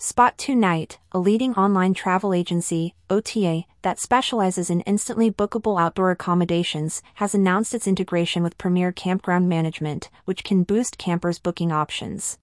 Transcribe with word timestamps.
Spot2Nite, 0.00 0.96
a 1.12 1.18
leading 1.18 1.52
online 1.56 1.92
travel 1.92 2.32
agency, 2.32 2.94
OTA, 3.10 3.64
that 3.82 3.98
specializes 3.98 4.70
in 4.70 4.80
instantly 4.82 5.30
bookable 5.30 5.78
outdoor 5.78 6.10
accommodations, 6.10 7.02
has 7.16 7.34
announced 7.34 7.74
its 7.74 7.86
integration 7.86 8.42
with 8.42 8.56
Premier 8.56 8.92
Campground 8.92 9.46
Management, 9.46 10.08
which 10.24 10.42
can 10.42 10.62
boost 10.62 10.96
campers' 10.96 11.38
booking 11.38 11.70
options. 11.70 12.38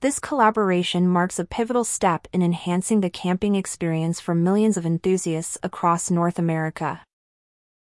This 0.00 0.18
collaboration 0.18 1.08
marks 1.08 1.38
a 1.38 1.46
pivotal 1.46 1.84
step 1.84 2.28
in 2.34 2.42
enhancing 2.42 3.00
the 3.00 3.08
camping 3.08 3.54
experience 3.54 4.20
for 4.20 4.34
millions 4.34 4.76
of 4.76 4.84
enthusiasts 4.84 5.56
across 5.62 6.10
North 6.10 6.38
America. 6.38 7.00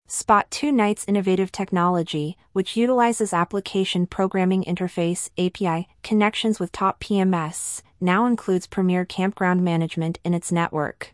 Spot2Nite's 0.09 1.05
innovative 1.09 1.51
technology, 1.51 2.37
which 2.53 2.77
utilizes 2.77 3.33
application 3.33 4.07
programming 4.07 4.63
interface 4.63 5.29
API 5.37 5.89
connections 6.05 6.61
with 6.61 6.71
top 6.71 7.01
PMS, 7.01 7.83
now 8.01 8.27
includes 8.27 8.67
Premier 8.67 9.05
Campground 9.05 9.63
Management 9.63 10.19
in 10.25 10.35
its 10.35 10.53
network. 10.53 11.13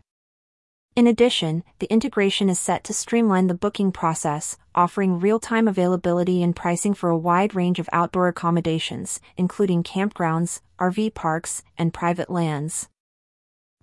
In 0.95 1.07
addition, 1.07 1.63
the 1.79 1.91
integration 1.91 2.49
is 2.49 2.59
set 2.59 2.83
to 2.83 2.93
streamline 2.93 3.47
the 3.47 3.55
booking 3.55 3.91
process, 3.91 4.57
offering 4.75 5.19
real-time 5.19 5.67
availability 5.67 6.43
and 6.43 6.55
pricing 6.55 6.93
for 6.93 7.09
a 7.09 7.17
wide 7.17 7.55
range 7.55 7.79
of 7.79 7.89
outdoor 7.91 8.27
accommodations, 8.27 9.19
including 9.35 9.81
campgrounds, 9.81 10.61
RV 10.79 11.15
parks, 11.15 11.63
and 11.79 11.93
private 11.95 12.29
lands. 12.29 12.89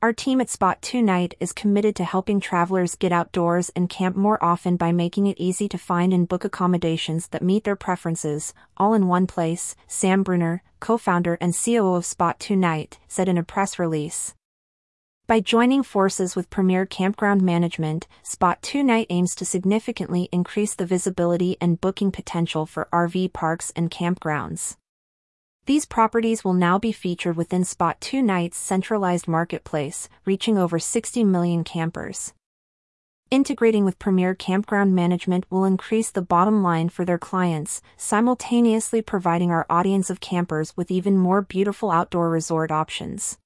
Our 0.02 0.14
team 0.14 0.40
at 0.40 0.46
Spot2Nite 0.46 1.34
is 1.40 1.52
committed 1.52 1.94
to 1.96 2.04
helping 2.04 2.40
travelers 2.40 2.94
get 2.94 3.12
outdoors 3.12 3.70
and 3.76 3.90
camp 3.90 4.16
more 4.16 4.42
often 4.42 4.76
by 4.76 4.92
making 4.92 5.26
it 5.26 5.36
easy 5.38 5.68
to 5.68 5.76
find 5.76 6.14
and 6.14 6.26
book 6.26 6.42
accommodations 6.42 7.28
that 7.28 7.42
meet 7.42 7.64
their 7.64 7.76
preferences, 7.76 8.54
all 8.78 8.94
in 8.94 9.08
one 9.08 9.26
place, 9.26 9.76
Sam 9.86 10.22
Bruner, 10.22 10.62
co-founder 10.80 11.36
and 11.38 11.54
COO 11.54 11.96
of 11.96 12.04
Spot2Nite, 12.04 12.96
said 13.08 13.28
in 13.28 13.36
a 13.36 13.42
press 13.42 13.78
release. 13.78 14.32
By 15.26 15.40
joining 15.40 15.82
forces 15.82 16.34
with 16.34 16.48
Premier 16.48 16.86
Campground 16.86 17.42
Management, 17.42 18.08
Spot2Nite 18.24 19.06
aims 19.10 19.34
to 19.34 19.44
significantly 19.44 20.30
increase 20.32 20.74
the 20.74 20.86
visibility 20.86 21.58
and 21.60 21.78
booking 21.78 22.10
potential 22.10 22.64
for 22.64 22.88
RV 22.90 23.34
parks 23.34 23.70
and 23.76 23.90
campgrounds. 23.90 24.78
These 25.66 25.86
properties 25.86 26.42
will 26.42 26.54
now 26.54 26.78
be 26.78 26.92
featured 26.92 27.36
within 27.36 27.62
Spot2Nite's 27.62 28.56
centralized 28.56 29.28
marketplace, 29.28 30.08
reaching 30.24 30.56
over 30.58 30.78
60 30.78 31.22
million 31.24 31.64
campers. 31.64 32.32
Integrating 33.30 33.84
with 33.84 34.00
Premier 34.00 34.34
Campground 34.34 34.92
Management 34.92 35.44
will 35.50 35.64
increase 35.64 36.10
the 36.10 36.22
bottom 36.22 36.64
line 36.64 36.88
for 36.88 37.04
their 37.04 37.18
clients, 37.18 37.80
simultaneously 37.96 39.02
providing 39.02 39.52
our 39.52 39.66
audience 39.70 40.10
of 40.10 40.18
campers 40.18 40.76
with 40.76 40.90
even 40.90 41.16
more 41.16 41.40
beautiful 41.40 41.92
outdoor 41.92 42.28
resort 42.28 42.72
options. 42.72 43.38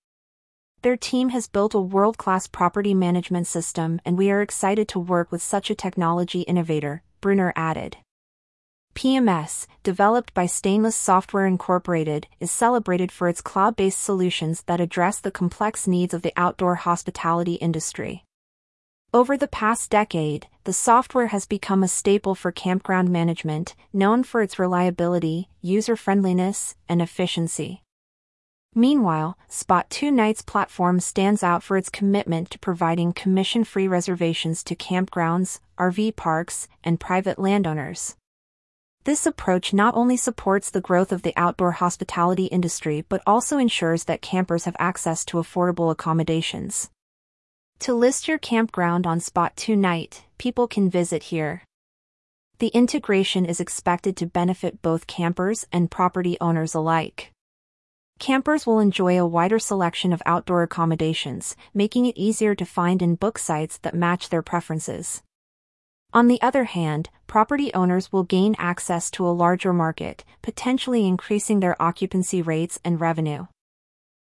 Their 0.81 0.97
team 0.97 1.31
has 1.31 1.49
built 1.49 1.75
a 1.75 1.81
world 1.81 2.17
class 2.17 2.47
property 2.47 2.95
management 2.95 3.47
system, 3.47 4.01
and 4.07 4.17
we 4.17 4.31
are 4.31 4.41
excited 4.41 4.89
to 4.89 4.99
work 4.99 5.31
with 5.31 5.43
such 5.43 5.69
a 5.69 5.75
technology 5.75 6.43
innovator, 6.43 7.03
Bruner 7.21 7.53
added. 7.55 7.99
PMS, 8.95 9.67
developed 9.83 10.33
by 10.35 10.47
Stainless 10.47 10.97
Software 10.97 11.47
Incorporated, 11.47 12.29
is 12.39 12.51
celebrated 12.51 13.11
for 13.11 13.29
its 13.29 13.41
cloud 13.41 13.75
based 13.77 14.01
solutions 14.01 14.63
that 14.67 14.81
address 14.81 15.19
the 15.19 15.31
complex 15.33 15.87
needs 15.87 16.15
of 16.15 16.23
the 16.23 16.33
outdoor 16.37 16.77
hospitality 16.77 17.55
industry. 17.55 18.25
Over 19.13 19.37
the 19.37 19.49
past 19.49 19.91
decade, 19.91 20.49
the 20.65 20.73
software 20.73 21.29
has 21.29 21.47
become 21.47 21.83
a 21.83 21.89
staple 21.89 22.35
for 22.35 22.51
campground 22.51 23.11
management, 23.11 23.75
known 23.93 24.23
for 24.25 24.43
its 24.43 24.59
reliability, 24.59 25.49
user 25.61 25.97
friendliness, 25.97 26.75
and 26.89 27.03
efficiency. 27.03 27.83
Meanwhile, 28.75 29.39
Spot2Nite's 29.49 30.43
platform 30.43 30.99
stands 30.99 31.45
out 31.45 31.63
for 31.63 31.77
its 31.77 31.91
commitment 31.91 32.51
to 32.51 32.59
providing 32.59 33.13
commission 33.13 33.63
free 33.63 33.87
reservations 33.87 34.65
to 34.65 34.75
campgrounds, 34.75 35.61
RV 35.79 36.17
parks, 36.17 36.67
and 36.83 36.99
private 36.99 37.39
landowners. 37.39 38.17
This 39.05 39.27
approach 39.27 39.75
not 39.75 39.95
only 39.95 40.17
supports 40.17 40.71
the 40.71 40.81
growth 40.81 41.13
of 41.13 41.21
the 41.21 41.35
outdoor 41.37 41.73
hospitality 41.73 42.47
industry 42.47 43.05
but 43.07 43.23
also 43.27 43.59
ensures 43.59 44.05
that 44.05 44.23
campers 44.23 44.65
have 44.65 44.77
access 44.79 45.27
to 45.27 45.37
affordable 45.37 45.91
accommodations. 45.91 46.89
To 47.81 47.93
list 47.93 48.29
your 48.29 48.39
campground 48.39 49.07
on 49.07 49.21
Spot2Nite, 49.21 50.23
people 50.39 50.67
can 50.67 50.89
visit 50.89 51.25
here. 51.25 51.63
The 52.61 52.69
integration 52.69 53.45
is 53.45 53.61
expected 53.61 54.17
to 54.17 54.27
benefit 54.27 54.81
both 54.81 55.07
campers 55.07 55.67
and 55.71 55.91
property 55.91 56.39
owners 56.41 56.75
alike. 56.75 57.31
Campers 58.19 58.65
will 58.65 58.81
enjoy 58.81 59.19
a 59.19 59.27
wider 59.27 59.59
selection 59.59 60.15
of 60.15 60.23
outdoor 60.25 60.63
accommodations, 60.63 61.57
making 61.75 62.07
it 62.07 62.17
easier 62.17 62.55
to 62.55 62.65
find 62.65 63.03
and 63.03 63.21
book 63.21 63.39
sites 63.39 63.77
that 63.79 63.95
match 63.95 64.31
their 64.31 64.41
preferences. 64.41 65.23
On 66.15 66.29
the 66.29 66.41
other 66.41 66.63
hand, 66.63 67.11
property 67.27 67.75
owners 67.75 68.13
will 68.13 68.23
gain 68.23 68.55
access 68.57 69.11
to 69.11 69.27
a 69.27 69.35
larger 69.35 69.73
market, 69.73 70.23
potentially 70.43 71.09
increasing 71.09 71.59
their 71.59 71.81
occupancy 71.83 72.41
rates 72.41 72.79
and 72.85 73.01
revenue. 73.01 73.47